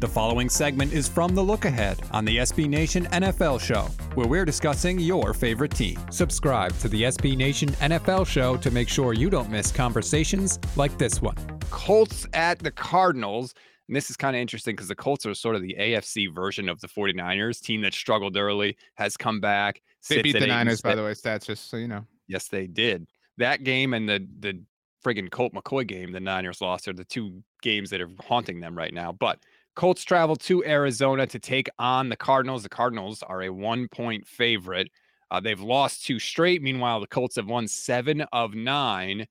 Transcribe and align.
The 0.00 0.06
following 0.06 0.48
segment 0.48 0.92
is 0.92 1.08
from 1.08 1.34
The 1.34 1.42
Look 1.42 1.64
Ahead 1.64 1.98
on 2.12 2.24
the 2.24 2.36
SB 2.36 2.68
Nation 2.68 3.06
NFL 3.06 3.60
Show, 3.60 3.82
where 4.14 4.28
we're 4.28 4.44
discussing 4.44 5.00
your 5.00 5.34
favorite 5.34 5.72
team. 5.72 5.98
Subscribe 6.12 6.78
to 6.78 6.88
the 6.88 7.02
SB 7.02 7.36
Nation 7.36 7.70
NFL 7.70 8.24
Show 8.24 8.56
to 8.58 8.70
make 8.70 8.88
sure 8.88 9.12
you 9.12 9.28
don't 9.28 9.50
miss 9.50 9.72
conversations 9.72 10.60
like 10.76 10.96
this 10.98 11.20
one. 11.20 11.34
Colts 11.70 12.28
at 12.32 12.60
the 12.60 12.70
Cardinals. 12.70 13.54
And 13.88 13.96
this 13.96 14.08
is 14.08 14.16
kind 14.16 14.36
of 14.36 14.40
interesting 14.40 14.76
because 14.76 14.86
the 14.86 14.94
Colts 14.94 15.26
are 15.26 15.34
sort 15.34 15.56
of 15.56 15.62
the 15.62 15.74
AFC 15.76 16.32
version 16.32 16.68
of 16.68 16.80
the 16.80 16.86
49ers, 16.86 17.60
team 17.60 17.80
that 17.80 17.92
struggled 17.92 18.36
early, 18.36 18.76
has 18.94 19.16
come 19.16 19.40
back. 19.40 19.82
They 20.08 20.22
beat 20.22 20.38
the 20.38 20.46
Niners, 20.46 20.80
by 20.80 20.94
the 20.94 21.02
way, 21.02 21.10
stats, 21.10 21.44
just 21.46 21.68
so 21.70 21.76
you 21.76 21.88
know. 21.88 22.06
Yes, 22.28 22.46
they 22.46 22.68
did. 22.68 23.08
That 23.38 23.64
game 23.64 23.94
and 23.94 24.08
the 24.08 24.24
the 24.38 24.60
friggin' 25.04 25.30
Colt 25.30 25.52
McCoy 25.54 25.86
game 25.86 26.12
the 26.12 26.20
Niners 26.20 26.60
lost 26.60 26.88
are 26.88 26.92
the 26.92 27.04
two 27.04 27.42
games 27.62 27.90
that 27.90 28.00
are 28.00 28.10
haunting 28.20 28.60
them 28.60 28.76
right 28.76 28.92
now. 28.92 29.12
But 29.12 29.40
Colts 29.78 30.02
travel 30.02 30.34
to 30.34 30.64
Arizona 30.64 31.24
to 31.28 31.38
take 31.38 31.70
on 31.78 32.08
the 32.08 32.16
Cardinals. 32.16 32.64
The 32.64 32.68
Cardinals 32.68 33.22
are 33.22 33.42
a 33.42 33.48
one 33.48 33.86
point 33.86 34.26
favorite. 34.26 34.90
Uh, 35.30 35.38
they've 35.38 35.60
lost 35.60 36.04
two 36.04 36.18
straight. 36.18 36.62
Meanwhile, 36.62 36.98
the 36.98 37.06
Colts 37.06 37.36
have 37.36 37.46
won 37.46 37.68
seven 37.68 38.22
of 38.32 38.54
nine. 38.54 39.24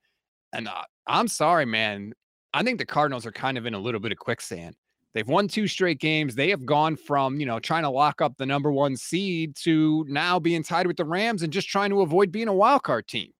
And 0.54 0.70
uh, 0.70 0.84
I'm 1.06 1.28
sorry, 1.28 1.66
man. 1.66 2.14
I 2.54 2.64
think 2.64 2.80
the 2.80 2.86
Cardinals 2.86 3.26
are 3.26 3.32
kind 3.34 3.58
of 3.58 3.66
in 3.66 3.74
a 3.74 3.78
little 3.78 4.00
bit 4.00 4.14
of 4.14 4.20
quicksand. 4.20 4.78
They've 5.14 5.28
won 5.28 5.50
two 5.50 5.68
straight 5.68 6.00
games. 6.00 6.34
They 6.34 6.50
have 6.52 6.66
gone 6.66 6.96
from, 6.96 7.42
you 7.42 7.46
know, 7.46 7.60
trying 7.60 7.84
to 7.84 7.90
lock 7.90 8.22
up 8.22 8.38
the 8.38 8.46
number 8.46 8.72
one 8.72 8.96
seed 8.96 9.54
to 9.64 10.06
now 10.08 10.40
being 10.40 10.64
tied 10.64 10.88
with 10.88 10.96
the 10.96 11.04
Rams 11.04 11.44
and 11.44 11.52
just 11.52 11.68
trying 11.68 11.90
to 11.90 12.00
avoid 12.04 12.32
being 12.32 12.48
a 12.48 12.54
wild 12.54 12.84
card 12.84 13.06
team. 13.10 13.32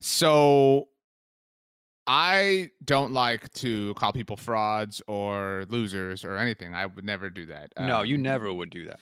So 0.00 0.88
I 2.08 2.70
don't 2.84 3.12
like 3.12 3.52
to 3.54 3.92
call 3.94 4.12
people 4.12 4.36
frauds 4.36 5.02
or 5.06 5.66
losers 5.68 6.24
or 6.24 6.38
anything. 6.38 6.74
I 6.74 6.86
would 6.86 7.04
never 7.04 7.28
do 7.28 7.44
that. 7.46 7.72
No, 7.78 8.02
you 8.02 8.16
Um, 8.16 8.22
never 8.22 8.52
would 8.52 8.70
do 8.70 8.86
that. 8.86 8.98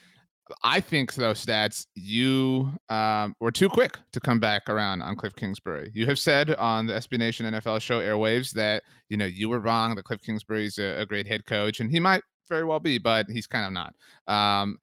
I 0.63 0.79
think 0.79 1.13
though, 1.15 1.33
stats, 1.33 1.87
you 1.95 2.71
um, 2.89 3.33
were 3.39 3.51
too 3.51 3.69
quick 3.69 3.97
to 4.11 4.19
come 4.19 4.39
back 4.39 4.69
around 4.69 5.01
on 5.01 5.15
Cliff 5.15 5.35
Kingsbury. 5.35 5.91
You 5.93 6.05
have 6.05 6.19
said 6.19 6.53
on 6.55 6.85
the 6.87 6.93
SB 6.93 7.17
Nation 7.17 7.45
NFL 7.45 7.81
show 7.81 7.99
airwaves 7.99 8.51
that 8.51 8.83
you 9.09 9.17
know 9.17 9.25
you 9.25 9.49
were 9.49 9.59
wrong. 9.59 9.95
That 9.95 10.03
Cliff 10.03 10.21
Kingsbury's 10.21 10.77
a, 10.77 11.01
a 11.01 11.05
great 11.05 11.27
head 11.27 11.45
coach, 11.45 11.79
and 11.79 11.89
he 11.91 11.99
might 11.99 12.23
very 12.49 12.63
well 12.63 12.79
be, 12.79 12.97
but 12.97 13.27
he's 13.29 13.47
kind 13.47 13.65
of 13.65 13.73
not. 13.73 13.93
Um, 14.33 14.77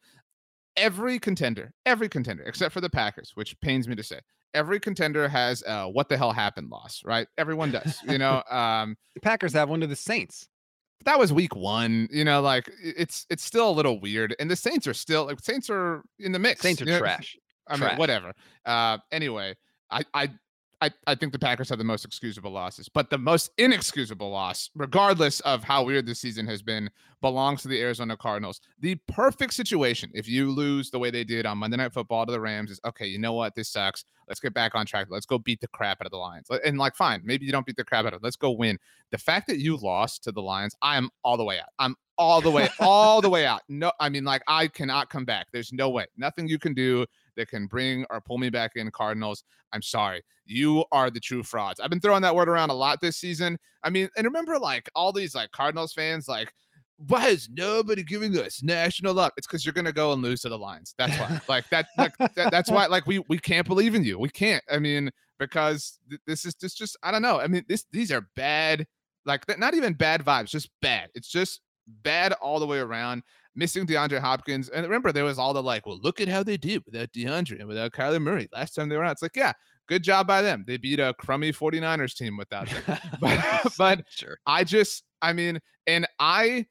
every 0.77 1.19
contender, 1.19 1.73
every 1.87 2.09
contender, 2.09 2.43
except 2.45 2.73
for 2.73 2.81
the 2.81 2.91
Packers, 2.91 3.33
which 3.35 3.59
pains 3.61 3.87
me 3.89 3.95
to 3.97 4.03
say, 4.03 4.21
every 4.55 4.79
contender 4.81 5.29
has 5.29 5.63
a 5.67 5.89
what 5.89 6.09
the 6.09 6.17
hell 6.17 6.33
happened 6.33 6.71
loss, 6.71 7.03
right? 7.05 7.27
Everyone 7.39 7.71
does, 7.73 7.99
you 8.09 8.19
know. 8.19 8.43
Um, 8.51 8.97
The 9.15 9.21
Packers 9.21 9.53
have 9.55 9.69
one 9.69 9.81
to 9.81 9.87
the 9.87 9.97
Saints. 9.97 10.49
that 11.05 11.19
was 11.19 11.33
week 11.33 11.55
one. 11.57 12.09
You 12.11 12.25
know, 12.25 12.41
like 12.41 12.71
it's 12.83 13.27
it's 13.31 13.45
still 13.45 13.69
a 13.69 13.73
little 13.73 14.01
weird, 14.01 14.35
and 14.39 14.51
the 14.51 14.57
Saints 14.57 14.87
are 14.87 14.95
still 14.95 15.27
like 15.27 15.41
Saints 15.41 15.69
are 15.71 16.03
in 16.19 16.33
the 16.33 16.39
mix. 16.39 16.61
Saints 16.61 16.81
are 16.83 16.87
you 16.87 16.93
know? 16.93 16.99
trash. 16.99 17.37
I 17.69 17.77
Trash. 17.77 17.91
mean, 17.93 17.99
whatever. 17.99 18.33
Uh, 18.67 18.99
anyway, 19.11 19.55
I, 19.91 20.03
I, 20.13 20.31
I, 20.85 20.91
I 21.07 21.15
think 21.15 21.33
the 21.33 21.39
Packers 21.39 21.71
have 21.71 21.79
the 21.79 21.85
most 21.85 22.05
excusable 22.05 22.51
losses, 22.51 22.91
but 22.91 23.09
the 23.09 23.17
most 23.17 23.53
inexcusable 23.57 24.29
loss, 24.31 24.69
regardless 24.75 25.41
of 25.41 25.65
how 25.65 25.83
weird 25.83 26.05
this 26.05 26.21
season 26.21 26.47
has 26.47 26.61
been, 26.61 26.91
belongs 27.23 27.63
to 27.63 27.69
the 27.69 27.81
Arizona 27.81 28.19
Cardinals. 28.19 28.61
The 28.81 28.97
perfect 29.09 29.55
situation, 29.55 30.11
if 30.13 30.29
you 30.29 30.51
lose 30.51 30.91
the 30.91 30.99
way 30.99 31.11
they 31.11 31.25
did 31.25 31.47
on 31.47 31.57
Monday 31.57 31.79
Night 31.79 31.95
Football 31.95 32.27
to 32.27 32.33
the 32.33 32.41
Rams, 32.41 32.71
is 32.71 32.81
okay. 32.85 33.07
You 33.07 33.19
know 33.19 33.33
what? 33.33 33.55
This 33.55 33.71
sucks. 33.71 34.05
Let's 34.29 34.41
get 34.41 34.53
back 34.53 34.75
on 34.75 34.85
track. 34.85 35.07
Let's 35.09 35.25
go 35.25 35.39
beat 35.39 35.63
the 35.63 35.69
crap 35.69 36.03
out 36.03 36.07
of 36.07 36.11
the 36.11 36.19
Lions. 36.19 36.49
And 36.67 36.77
like, 36.77 36.97
fine, 36.97 37.23
maybe 37.25 37.47
you 37.47 37.53
don't 37.53 37.65
beat 37.65 37.77
the 37.77 37.85
crap 37.85 38.05
out 38.05 38.13
of. 38.13 38.23
Let's 38.23 38.37
go 38.37 38.51
win. 38.51 38.79
The 39.11 39.17
fact 39.19 39.47
that 39.47 39.59
you 39.59 39.79
lost 39.79 40.23
to 40.25 40.33
the 40.33 40.43
Lions, 40.43 40.77
I 40.83 40.99
am 40.99 41.09
all 41.25 41.39
the 41.39 41.45
way 41.45 41.61
out. 41.61 41.71
I'm 41.79 41.97
all 42.19 42.43
the 42.43 42.51
way, 42.51 42.69
all 42.79 43.23
the 43.23 43.31
way 43.31 43.47
out. 43.47 43.63
No, 43.71 43.91
I 44.01 44.11
mean, 44.11 44.25
like, 44.25 44.43
I 44.47 44.69
cannot 44.69 45.09
come 45.09 45.25
back. 45.25 45.47
There's 45.51 45.73
no 45.73 45.89
way. 45.89 46.05
Nothing 46.19 46.47
you 46.47 46.59
can 46.59 46.75
do 46.75 47.07
that 47.37 47.49
can 47.49 47.67
bring 47.67 48.05
or 48.11 48.21
pull 48.21 48.39
me 48.39 48.51
back 48.51 48.73
in 48.77 48.91
Cardinals. 48.91 49.45
I'm 49.73 49.83
sorry. 49.83 50.23
You 50.47 50.85
are 50.93 51.11
the 51.11 51.21
true 51.21 51.43
frauds. 51.43 51.81
I've 51.81 51.91
been 51.91 52.01
throwing 52.01 52.23
that 52.23 52.35
word 52.35 52.49
around 52.49 52.71
a 52.71 52.75
lot 52.75 53.01
this 53.01 53.17
season. 53.17 53.59
I 53.83 53.91
mean, 53.91 54.09
and 54.17 54.25
remember 54.25 54.59
like 54.59 54.89
all 54.95 55.13
these 55.13 55.35
like 55.35 55.51
Cardinals 55.53 55.93
fans 55.93 56.29
like 56.29 56.53
why 56.97 57.29
is 57.29 57.49
nobody 57.53 58.03
giving 58.03 58.37
us 58.39 58.63
national 58.63 59.15
luck? 59.15 59.35
It's 59.37 59.47
because 59.47 59.67
you're 59.67 59.73
gonna 59.73 59.93
go 59.93 60.13
and 60.13 60.23
lose 60.23 60.43
to 60.43 60.49
the 60.49 60.59
Lions. 60.59 60.95
That's 60.97 61.19
why. 61.19 61.41
like 61.49 61.69
that, 61.71 61.87
like, 61.99 62.17
that. 62.19 62.51
That's 62.51 62.71
why. 62.71 62.87
Like 62.87 63.07
we 63.07 63.19
we 63.29 63.39
can't 63.39 63.67
believe 63.67 63.95
in 63.95 64.05
you. 64.05 64.19
We 64.19 64.29
can't. 64.29 64.63
I 64.71 64.79
mean, 64.79 65.11
because 65.39 65.99
th- 66.09 66.21
this 66.27 66.45
is 66.45 66.55
just 66.55 66.79
just 66.79 66.97
I 67.03 67.11
don't 67.11 67.23
know. 67.23 67.41
I 67.41 67.47
mean, 67.47 67.65
this 67.69 67.85
these 67.93 68.13
are 68.13 68.29
bad. 68.37 68.87
Like 69.27 69.43
not 69.59 69.75
even 69.75 69.95
bad 69.95 70.25
vibes. 70.25 70.51
Just 70.51 70.71
bad. 70.83 71.11
It's 71.15 71.29
just 71.29 71.61
bad 72.03 72.33
all 72.35 72.61
the 72.61 72.67
way 72.67 72.79
around 72.79 73.23
missing 73.57 73.87
DeAndre 73.87 74.21
Hopkins. 74.21 74.69
And 74.69 74.85
remember, 74.85 75.13
there 75.13 75.25
was 75.25 75.39
all 75.39 75.53
the 75.55 75.63
like, 75.63 75.87
well, 75.87 76.01
look 76.03 76.21
at 76.21 76.29
how 76.29 76.43
they 76.43 76.57
did 76.57 76.85
without 76.87 77.13
DeAndre 77.13 77.61
and 77.61 77.69
without 77.69 77.93
Kyler 77.93 78.21
Murray 78.21 78.49
last 78.53 78.75
time 78.75 78.89
they 78.89 78.97
were 78.97 79.05
out. 79.05 79.13
It's 79.13 79.23
like, 79.23 79.37
yeah, 79.37 79.53
good 79.89 80.03
job 80.03 80.27
by 80.27 80.43
them. 80.43 80.65
They 80.67 80.77
beat 80.77 81.01
a 81.01 81.15
crummy 81.19 81.53
49ers 81.53 82.15
team 82.15 82.37
without 82.37 82.69
them. 82.69 82.99
But, 83.21 83.73
but 83.79 84.05
sure. 84.09 84.39
I 84.47 84.65
just, 84.65 85.05
I 85.23 85.33
mean, 85.33 85.61
and 85.87 86.07
I 86.19 86.67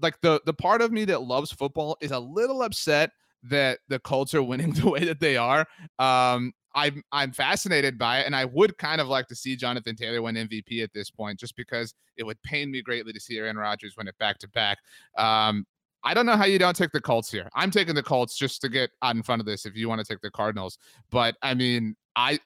like 0.00 0.20
the 0.20 0.40
the 0.44 0.54
part 0.54 0.82
of 0.82 0.92
me 0.92 1.04
that 1.06 1.22
loves 1.22 1.52
football 1.52 1.96
is 2.00 2.10
a 2.10 2.18
little 2.18 2.62
upset 2.62 3.10
that 3.44 3.80
the 3.88 3.98
Colts 3.98 4.34
are 4.34 4.42
winning 4.42 4.72
the 4.74 4.88
way 4.88 5.04
that 5.04 5.20
they 5.20 5.36
are. 5.36 5.66
Um, 5.98 6.52
I'm 6.76 7.02
I'm 7.12 7.32
fascinated 7.32 7.98
by 7.98 8.20
it, 8.20 8.26
and 8.26 8.34
I 8.34 8.44
would 8.46 8.76
kind 8.78 9.00
of 9.00 9.06
like 9.06 9.28
to 9.28 9.36
see 9.36 9.54
Jonathan 9.54 9.94
Taylor 9.94 10.22
win 10.22 10.34
MVP 10.34 10.82
at 10.82 10.92
this 10.92 11.10
point, 11.10 11.38
just 11.38 11.54
because 11.56 11.94
it 12.16 12.24
would 12.24 12.40
pain 12.42 12.70
me 12.70 12.82
greatly 12.82 13.12
to 13.12 13.20
see 13.20 13.38
Aaron 13.38 13.56
Rodgers 13.56 13.94
win 13.96 14.08
it 14.08 14.18
back 14.18 14.38
to 14.38 14.48
back. 14.48 14.78
Um, 15.16 15.66
I 16.04 16.14
don't 16.14 16.26
know 16.26 16.36
how 16.36 16.44
you 16.44 16.58
don't 16.58 16.76
take 16.76 16.92
the 16.92 17.00
Colts 17.00 17.30
here. 17.30 17.48
I'm 17.54 17.70
taking 17.70 17.94
the 17.94 18.02
Colts 18.02 18.36
just 18.36 18.60
to 18.60 18.68
get 18.68 18.90
out 19.02 19.16
in 19.16 19.22
front 19.22 19.40
of 19.40 19.46
this. 19.46 19.64
If 19.64 19.74
you 19.74 19.88
want 19.88 20.00
to 20.00 20.06
take 20.06 20.20
the 20.20 20.30
Cardinals, 20.30 20.78
but 21.10 21.36
I 21.42 21.54
mean, 21.54 21.96
I 22.14 22.38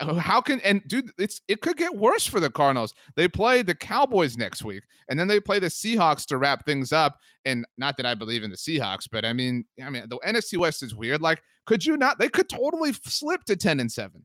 how 0.00 0.40
can 0.40 0.60
and 0.60 0.82
dude, 0.86 1.10
it's 1.18 1.40
it 1.48 1.60
could 1.60 1.76
get 1.76 1.94
worse 1.94 2.26
for 2.26 2.40
the 2.40 2.50
Cardinals. 2.50 2.94
They 3.16 3.28
play 3.28 3.62
the 3.62 3.74
Cowboys 3.74 4.36
next 4.36 4.64
week, 4.64 4.82
and 5.08 5.18
then 5.18 5.28
they 5.28 5.40
play 5.40 5.58
the 5.58 5.66
Seahawks 5.66 6.26
to 6.26 6.38
wrap 6.38 6.64
things 6.64 6.92
up. 6.92 7.18
And 7.44 7.66
not 7.78 7.96
that 7.96 8.06
I 8.06 8.14
believe 8.14 8.42
in 8.42 8.50
the 8.50 8.56
Seahawks, 8.56 9.06
but 9.10 9.24
I 9.24 9.32
mean, 9.32 9.64
I 9.82 9.90
mean, 9.90 10.04
the 10.08 10.18
NFC 10.18 10.58
West 10.58 10.82
is 10.82 10.94
weird. 10.94 11.20
Like, 11.20 11.42
could 11.66 11.84
you 11.84 11.96
not? 11.96 12.18
They 12.18 12.28
could 12.28 12.48
totally 12.48 12.92
slip 13.04 13.44
to 13.44 13.56
ten 13.56 13.80
and 13.80 13.90
seven. 13.90 14.24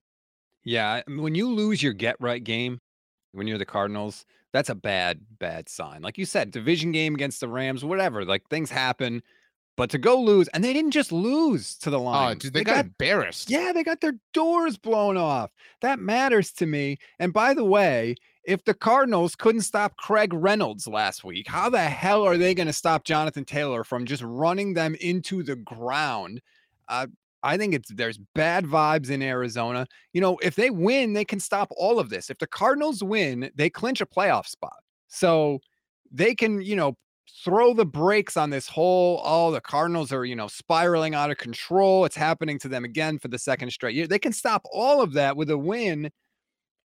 Yeah, 0.64 1.02
when 1.08 1.36
you 1.36 1.50
lose 1.50 1.82
your 1.82 1.94
get 1.94 2.16
right 2.20 2.44
game, 2.44 2.80
when 3.32 3.48
you're 3.48 3.58
the 3.58 3.66
Cardinals, 3.66 4.26
that's 4.54 4.70
a 4.70 4.76
bad, 4.76 5.22
bad 5.40 5.70
sign. 5.70 6.02
Like 6.02 6.18
you 6.18 6.26
said, 6.26 6.52
division 6.52 6.92
game 6.92 7.14
against 7.16 7.40
the 7.40 7.48
Rams, 7.48 7.84
whatever. 7.86 8.26
Like 8.26 8.48
things 8.50 8.70
happen, 8.72 9.22
but 9.78 9.90
to 9.92 9.98
go 9.98 10.20
lose, 10.20 10.48
and 10.50 10.64
they 10.64 10.74
didn't 10.74 10.92
just 10.92 11.12
lose 11.12 11.76
to 11.78 11.90
the 11.90 12.00
Oh, 12.00 12.04
Lions. 12.04 12.42
dude, 12.44 12.54
they, 12.54 12.64
got, 12.64 12.86
embarrassed. 12.86 13.50
yeah, 13.50 13.72
they 13.74 13.84
got 13.84 14.02
their 14.02 14.16
doors 14.34 14.78
blown 14.78 15.18
off. 15.18 15.52
That 15.82 16.00
matters 16.00 16.52
to 16.54 16.66
me. 16.66 16.98
And 17.20 17.32
by 17.32 17.54
the 17.54 17.64
way, 17.64 18.16
if 18.44 18.66
the 18.66 18.74
Cardinals 18.74 19.36
couldn't 19.36 19.62
stop 19.62 19.96
Craig 19.98 20.34
Reynolds 20.34 20.88
last 20.88 21.24
week, 21.24 21.48
how 21.48 21.70
the 21.70 21.80
hell 21.80 22.24
are 22.24 22.38
they 22.38 22.56
going 22.56 22.68
to 22.68 22.74
stop 22.74 23.04
Jonathan 23.04 23.46
Taylor 23.46 23.84
from 23.84 24.06
just 24.06 24.24
running 24.24 24.74
them 24.74 24.96
into 24.96 25.44
the 25.44 25.56
ground? 25.56 26.42
Uh, 26.88 27.08
I 27.44 27.58
think 27.58 27.74
it's 27.74 27.90
there's 27.94 28.20
bad 28.36 28.66
vibes 28.66 29.10
in 29.10 29.22
Arizona. 29.22 29.88
You 30.14 30.22
know, 30.22 30.38
if 30.42 30.56
they 30.56 30.70
win, 30.70 31.14
they 31.14 31.26
can 31.26 31.40
stop 31.40 31.70
all 31.78 32.00
of 32.00 32.10
this. 32.10 32.30
If 32.30 32.40
the 32.40 32.48
Cardinals 32.48 33.04
win, 33.04 33.50
they 33.56 33.70
clinch 33.70 34.02
a 34.02 34.06
playoff 34.06 34.48
spot. 34.48 34.78
So 35.08 35.60
they 36.12 36.36
can, 36.36 36.62
you 36.62 36.76
know, 36.76 36.98
throw 37.44 37.74
the 37.74 37.86
brakes 37.86 38.36
on 38.38 38.50
this 38.50 38.68
whole 38.68 39.22
oh 39.24 39.52
the 39.52 39.62
cardinals 39.62 40.12
are 40.12 40.26
you 40.26 40.36
know 40.36 40.48
spiraling 40.48 41.14
out 41.14 41.30
of 41.30 41.38
control 41.38 42.04
it's 42.04 42.16
happening 42.16 42.58
to 42.58 42.68
them 42.68 42.84
again 42.84 43.20
for 43.20 43.28
the 43.28 43.38
second 43.38 43.70
straight 43.72 43.96
year 43.96 44.08
they 44.08 44.18
can 44.18 44.34
stop 44.34 44.64
all 44.74 45.00
of 45.00 45.14
that 45.14 45.38
with 45.38 45.50
a 45.52 45.58
win 45.58 46.10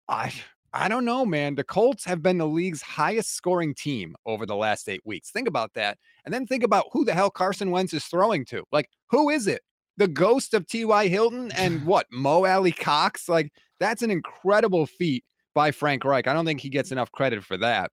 i 0.06 0.30
I 0.76 0.88
don't 0.88 1.04
know, 1.04 1.24
man. 1.24 1.54
The 1.54 1.62
Colts 1.62 2.04
have 2.04 2.20
been 2.20 2.36
the 2.36 2.48
league's 2.48 2.82
highest 2.82 3.30
scoring 3.32 3.74
team 3.74 4.16
over 4.26 4.44
the 4.44 4.56
last 4.56 4.88
eight 4.88 5.02
weeks. 5.04 5.30
Think 5.30 5.46
about 5.46 5.72
that. 5.74 5.98
And 6.24 6.34
then 6.34 6.48
think 6.48 6.64
about 6.64 6.86
who 6.90 7.04
the 7.04 7.14
hell 7.14 7.30
Carson 7.30 7.70
Wentz 7.70 7.94
is 7.94 8.04
throwing 8.06 8.44
to. 8.46 8.64
Like, 8.72 8.90
who 9.06 9.30
is 9.30 9.46
it? 9.46 9.62
The 9.96 10.08
ghost 10.08 10.54
of 10.54 10.66
T.Y. 10.66 11.08
Hilton 11.08 11.52
and 11.56 11.84
what? 11.84 12.06
Mo 12.10 12.44
Alie-Cox? 12.44 13.28
Like, 13.28 13.52
that's 13.78 14.02
an 14.02 14.10
incredible 14.10 14.86
feat 14.86 15.24
by 15.54 15.70
Frank 15.70 16.04
Reich. 16.04 16.26
I 16.26 16.32
don't 16.32 16.44
think 16.44 16.60
he 16.60 16.68
gets 16.68 16.92
enough 16.92 17.12
credit 17.12 17.44
for 17.44 17.56
that. 17.58 17.90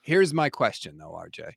Here's 0.00 0.34
my 0.34 0.50
question, 0.50 0.98
though, 0.98 1.12
RJ. 1.12 1.52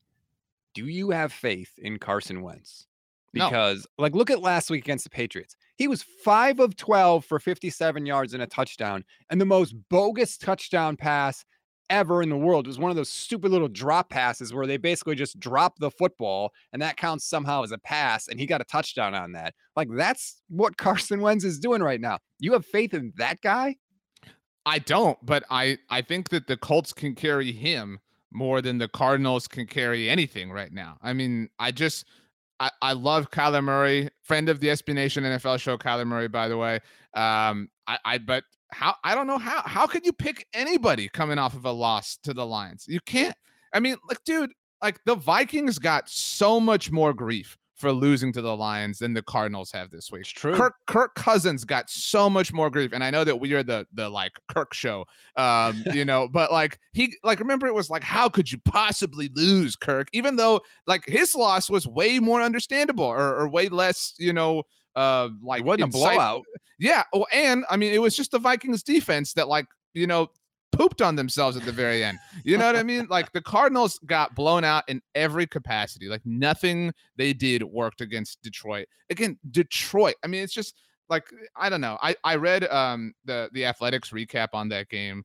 Do 0.74 0.86
you 0.86 1.12
have 1.12 1.32
faith 1.32 1.72
in 1.78 1.98
Carson 1.98 2.42
Wentz? 2.42 2.86
No. 3.34 3.48
Because, 3.50 3.88
like, 3.98 4.16
look 4.16 4.30
at 4.30 4.42
last 4.42 4.70
week 4.70 4.84
against 4.84 5.04
the 5.04 5.10
Patriots. 5.10 5.56
He 5.78 5.88
was 5.88 6.04
five 6.04 6.60
of 6.60 6.76
12 6.76 7.26
for 7.26 7.40
57 7.40 8.06
yards 8.06 8.34
and 8.34 8.44
a 8.44 8.48
touchdown, 8.48 9.04
and 9.30 9.42
the 9.42 9.46
most 9.46 9.76
bogus 9.90 10.38
touchdown 10.38 10.96
pass 10.96 11.44
ever 11.90 12.22
in 12.22 12.30
the 12.30 12.38
world. 12.38 12.66
It 12.66 12.70
was 12.70 12.80
one 12.80 12.92
of 12.92 12.98
those 12.98 13.10
stupid 13.10 13.52
little 13.52 13.68
drop 13.68 14.10
passes 14.10 14.54
where 14.54 14.68
they 14.68 14.78
basically 14.78 15.16
just 15.16 15.40
drop 15.40 15.78
the 15.80 15.92
football 15.92 16.52
and 16.74 16.82
that 16.82 16.98
counts 16.98 17.26
somehow 17.26 17.64
as 17.64 17.72
a 17.72 17.78
pass, 17.78 18.28
and 18.28 18.40
he 18.40 18.46
got 18.46 18.62
a 18.62 18.66
touchdown 18.66 19.14
on 19.14 19.32
that. 19.34 19.54
Like, 19.76 19.90
that's 19.96 20.42
what 20.50 20.78
Carson 20.78 21.22
Wentz 21.22 21.44
is 21.44 21.60
doing 21.60 21.82
right 21.82 22.02
now. 22.02 22.20
You 22.40 22.54
have 22.54 22.66
faith 22.66 22.94
in 22.94 23.14
that 23.18 23.42
guy? 23.42 23.78
I 24.66 24.80
don't, 24.80 25.24
but 25.24 25.44
I 25.52 25.78
I 25.90 26.02
think 26.02 26.30
that 26.30 26.48
the 26.48 26.58
Colts 26.58 26.92
can 26.92 27.14
carry 27.14 27.52
him 27.52 28.00
more 28.32 28.62
than 28.62 28.80
the 28.80 28.88
Cardinals 28.88 29.48
can 29.48 29.68
carry 29.68 30.10
anything 30.10 30.52
right 30.52 30.72
now. 30.72 30.98
I 31.02 31.14
mean, 31.14 31.50
I 31.60 31.72
just 31.72 32.06
I, 32.60 32.72
I 32.82 32.94
love 32.94 33.32
Kyler 33.32 33.64
Murray, 33.64 34.10
friend 34.22 34.50
of 34.50 34.60
the 34.60 34.68
SB 34.68 34.94
Nation 34.94 35.24
NFL 35.24 35.60
show, 35.60 35.78
Kyler 35.78 36.08
Murray, 36.08 36.28
by 36.28 36.48
the 36.48 36.58
way. 36.58 36.76
Um, 37.14 37.70
I, 37.88 37.98
I 38.06 38.18
but 38.18 38.44
how 38.72 38.96
I 39.04 39.16
don't 39.16 39.28
know 39.28 39.38
how 39.38 39.62
how 39.66 39.88
could 39.88 40.06
you 40.06 40.14
pick 40.14 40.48
anybody 40.54 41.10
coming 41.10 41.38
off 41.38 41.56
of 41.56 41.66
a 41.66 41.72
loss 41.72 42.18
to 42.24 42.34
the 42.34 42.46
Lions? 42.46 42.86
You 42.88 43.00
can't. 43.06 43.36
I 43.74 43.80
mean, 43.80 43.98
like, 44.08 44.24
dude, 44.26 44.52
like 44.82 45.00
the 45.06 45.16
Vikings 45.16 45.80
got 45.80 46.10
so 46.10 46.60
much 46.60 46.92
more 46.92 47.14
grief 47.14 47.58
for 47.76 47.92
losing 47.92 48.32
to 48.32 48.42
the 48.42 48.56
Lions 48.56 49.00
than 49.00 49.14
the 49.14 49.22
Cardinals 49.22 49.72
have 49.72 49.92
this 49.92 50.10
week. 50.12 50.22
It's 50.22 50.30
true. 50.30 50.56
Kirk 50.56 50.76
Kirk 50.88 51.14
Cousins 51.16 51.66
got 51.66 51.90
so 51.90 52.30
much 52.30 52.54
more 52.54 52.70
grief, 52.70 52.92
and 52.94 53.04
I 53.04 53.10
know 53.12 53.24
that 53.24 53.40
we 53.40 53.54
are 53.54 53.64
the 53.64 53.86
the 53.94 54.10
like 54.10 54.32
Kirk 54.48 54.74
show, 54.74 55.06
um, 55.36 55.84
you 55.94 56.06
know, 56.06 56.28
but 56.28 56.52
like 56.52 56.80
he 56.94 57.16
like 57.24 57.40
remember 57.40 57.68
it 57.68 57.74
was 57.74 57.90
like 57.90 58.04
how 58.04 58.30
could 58.30 58.52
you 58.52 58.60
possibly 58.66 59.30
lose 59.36 59.76
Kirk, 59.76 60.08
even 60.14 60.36
though 60.38 60.62
like 60.88 61.06
his 61.06 61.36
loss 61.36 61.70
was 61.70 61.86
way 61.86 62.20
more 62.20 62.42
understandable 62.42 63.06
or, 63.06 63.36
or 63.36 63.50
way 63.50 63.68
less, 63.68 64.14
you 64.18 64.32
know, 64.34 64.64
uh, 64.96 65.30
like 65.44 65.60
It 65.60 65.66
wasn't 65.66 65.84
a 65.84 65.88
blowout. 65.88 66.44
Yeah, 66.78 67.04
oh, 67.14 67.26
and 67.32 67.66
I 67.70 67.78
mean 67.78 67.94
it 67.94 68.02
was 68.02 68.16
just 68.16 68.32
the 68.32 68.40
Vikings 68.40 68.84
defense 68.84 69.34
that 69.34 69.48
like 69.48 69.66
you 69.94 70.08
know 70.08 70.30
pooped 70.76 71.02
on 71.02 71.16
themselves 71.16 71.56
at 71.56 71.64
the 71.64 71.72
very 71.72 72.04
end. 72.04 72.20
You 72.44 72.58
know 72.58 72.66
what 72.66 72.76
I 72.76 72.84
mean? 72.84 73.08
Like 73.10 73.32
the 73.32 73.42
Cardinals 73.42 74.00
got 74.06 74.36
blown 74.36 74.64
out 74.64 74.84
in 74.88 75.02
every 75.16 75.48
capacity. 75.48 76.08
Like 76.08 76.26
nothing 76.26 76.94
they 77.16 77.34
did 77.34 77.64
worked 77.64 78.02
against 78.02 78.42
Detroit. 78.42 78.88
Again, 79.10 79.38
Detroit. 79.52 80.16
I 80.24 80.28
mean, 80.28 80.44
it's 80.44 80.54
just 80.54 80.76
like 81.10 81.26
I 81.56 81.70
don't 81.70 81.82
know. 81.82 81.98
I 82.02 82.16
I 82.24 82.36
read 82.36 82.66
um 82.66 83.14
the 83.26 83.50
the 83.54 83.66
Athletic's 83.66 84.12
recap 84.12 84.50
on 84.54 84.70
that 84.70 84.90
game. 84.90 85.24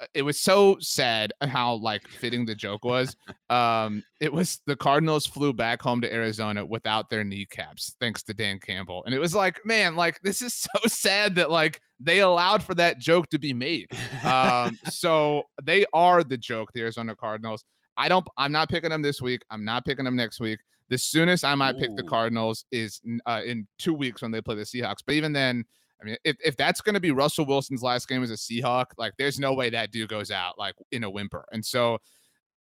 Uh, 0.00 0.06
It 0.14 0.22
was 0.22 0.40
so 0.40 0.76
sad 0.80 1.32
how 1.42 1.74
like 1.74 2.06
fitting 2.08 2.46
the 2.46 2.54
joke 2.54 2.84
was. 2.84 3.16
Um, 3.50 4.04
it 4.20 4.32
was 4.32 4.60
the 4.66 4.76
Cardinals 4.76 5.26
flew 5.26 5.52
back 5.52 5.82
home 5.82 6.00
to 6.02 6.12
Arizona 6.14 6.64
without 6.64 7.10
their 7.10 7.24
kneecaps, 7.24 7.96
thanks 7.98 8.22
to 8.22 8.32
Dan 8.32 8.60
Campbell. 8.60 9.02
And 9.04 9.12
it 9.12 9.18
was 9.18 9.34
like, 9.34 9.58
man, 9.64 9.96
like 9.96 10.20
this 10.22 10.40
is 10.40 10.54
so 10.54 10.68
sad 10.86 11.34
that 11.34 11.50
like 11.50 11.80
they 11.98 12.20
allowed 12.20 12.62
for 12.62 12.76
that 12.76 13.00
joke 13.00 13.28
to 13.30 13.40
be 13.40 13.52
made. 13.52 13.88
Um, 14.24 14.78
so 14.88 15.42
they 15.64 15.84
are 15.92 16.22
the 16.22 16.36
joke, 16.36 16.70
the 16.72 16.82
Arizona 16.82 17.16
Cardinals. 17.16 17.64
I 17.96 18.08
don't. 18.08 18.24
I'm 18.38 18.52
not 18.52 18.68
picking 18.68 18.90
them 18.90 19.02
this 19.02 19.20
week. 19.20 19.42
I'm 19.50 19.64
not 19.64 19.84
picking 19.84 20.04
them 20.04 20.14
next 20.14 20.38
week. 20.38 20.60
The 20.90 20.98
soonest 20.98 21.44
I 21.44 21.56
might 21.56 21.76
pick 21.76 21.96
the 21.96 22.04
Cardinals 22.04 22.64
is 22.70 23.00
uh, 23.26 23.42
in 23.44 23.66
two 23.78 23.94
weeks 23.94 24.22
when 24.22 24.30
they 24.30 24.40
play 24.40 24.54
the 24.54 24.62
Seahawks. 24.62 25.02
But 25.04 25.16
even 25.16 25.32
then, 25.32 25.64
I 26.00 26.04
mean, 26.04 26.16
if, 26.24 26.36
if 26.44 26.56
that's 26.56 26.80
going 26.80 26.94
to 26.94 27.00
be 27.00 27.10
Russell 27.10 27.46
Wilson's 27.46 27.82
last 27.82 28.08
game 28.08 28.22
as 28.22 28.30
a 28.30 28.34
Seahawk, 28.34 28.86
like 28.96 29.12
there's 29.18 29.38
no 29.38 29.52
way 29.52 29.70
that 29.70 29.90
dude 29.90 30.08
goes 30.08 30.30
out 30.30 30.58
like 30.58 30.74
in 30.92 31.04
a 31.04 31.10
whimper. 31.10 31.44
And 31.52 31.64
so 31.64 31.98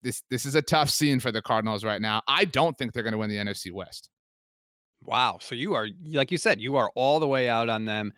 this 0.03 0.23
this 0.29 0.45
is 0.45 0.55
a 0.55 0.61
tough 0.61 0.89
scene 0.89 1.19
for 1.19 1.31
the 1.31 1.41
Cardinals 1.41 1.83
right 1.83 2.01
now. 2.01 2.21
I 2.27 2.45
don't 2.45 2.77
think 2.77 2.93
they're 2.93 3.03
going 3.03 3.13
to 3.13 3.17
win 3.17 3.29
the 3.29 3.37
NFC 3.37 3.71
West. 3.71 4.09
Wow. 5.03 5.37
So 5.41 5.55
you 5.55 5.73
are, 5.73 5.87
like 6.11 6.31
you 6.31 6.37
said, 6.37 6.59
you 6.59 6.75
are 6.75 6.91
all 6.95 7.19
the 7.19 7.27
way 7.27 7.49
out 7.49 7.69
on 7.69 7.85
them. 7.85 8.13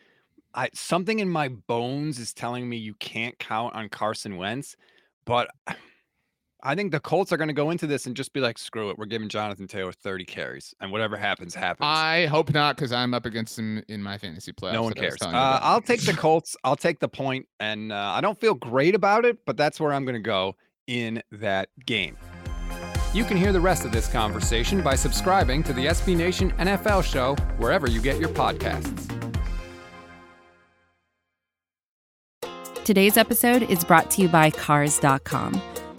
I 0.53 0.69
something 0.73 1.19
in 1.19 1.29
my 1.29 1.49
bones 1.49 2.19
is 2.19 2.33
telling 2.33 2.67
me 2.67 2.77
you 2.77 2.93
can't 2.95 3.37
count 3.39 3.75
on 3.75 3.89
Carson 3.89 4.37
Wentz, 4.37 4.75
but 5.25 5.49
I 6.63 6.75
think 6.75 6.91
the 6.91 6.99
Colts 6.99 7.31
are 7.31 7.37
going 7.37 7.47
to 7.47 7.55
go 7.55 7.71
into 7.71 7.87
this 7.87 8.05
and 8.05 8.15
just 8.15 8.33
be 8.33 8.39
like, 8.39 8.59
screw 8.59 8.91
it. 8.91 8.97
We're 8.97 9.07
giving 9.07 9.29
Jonathan 9.29 9.65
Taylor 9.67 9.91
30 9.91 10.25
carries, 10.25 10.75
and 10.79 10.91
whatever 10.91 11.17
happens, 11.17 11.55
happens. 11.55 11.87
I 11.87 12.27
hope 12.27 12.53
not 12.53 12.75
because 12.75 12.91
I'm 12.91 13.15
up 13.15 13.25
against 13.25 13.57
him 13.57 13.83
in 13.87 14.03
my 14.03 14.19
fantasy 14.19 14.51
play. 14.51 14.71
no 14.71 14.83
one 14.83 14.93
that 14.93 15.01
I 15.01 15.05
was 15.05 15.15
cares. 15.17 15.33
Uh. 15.33 15.59
I'll 15.61 15.81
take 15.81 16.01
the 16.01 16.13
Colts. 16.13 16.55
I'll 16.63 16.75
take 16.75 16.99
the 16.99 17.09
point, 17.09 17.47
and 17.59 17.91
uh, 17.91 17.95
I 18.15 18.21
don't 18.21 18.39
feel 18.39 18.53
great 18.53 18.93
about 18.93 19.25
it, 19.25 19.39
but 19.45 19.57
that's 19.57 19.79
where 19.79 19.91
I'm 19.91 20.05
going 20.05 20.13
to 20.15 20.19
go 20.19 20.55
in 20.85 21.23
that 21.31 21.69
game. 21.87 22.15
You 23.13 23.25
can 23.25 23.37
hear 23.37 23.51
the 23.51 23.59
rest 23.59 23.83
of 23.83 23.91
this 23.91 24.07
conversation 24.07 24.81
by 24.81 24.95
subscribing 24.95 25.63
to 25.63 25.73
the 25.73 25.87
SB 25.87 26.15
Nation 26.15 26.51
NFL 26.53 27.03
show 27.03 27.35
wherever 27.57 27.89
you 27.89 28.01
get 28.01 28.19
your 28.19 28.29
podcasts. 28.29 29.07
Today's 32.85 33.17
episode 33.17 33.63
is 33.63 33.83
brought 33.83 34.11
to 34.11 34.21
you 34.21 34.27
by 34.27 34.49
Cars.com. 34.51 35.61